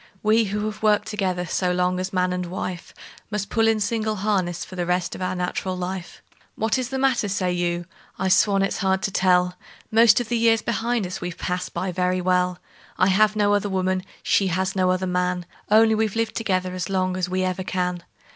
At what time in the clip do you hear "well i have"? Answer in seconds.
12.19-13.35